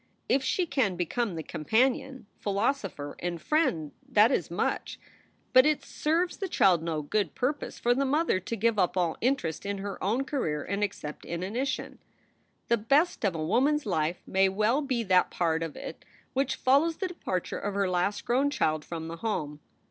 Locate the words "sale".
6.63-6.77